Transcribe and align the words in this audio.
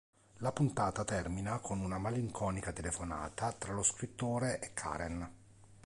La 0.39 0.51
puntata 0.51 1.03
termina 1.05 1.59
con 1.59 1.79
una 1.79 1.99
malinconica 1.99 2.71
telefonata 2.73 3.51
tra 3.51 3.71
lo 3.71 3.83
scrittore 3.83 4.59
e 4.59 4.73
Karen. 4.73 5.31